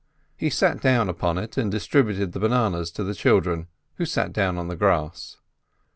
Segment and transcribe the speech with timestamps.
[0.35, 3.67] He sat down upon it and distributed the bananas to the children,
[3.97, 5.37] who sat down on the grass.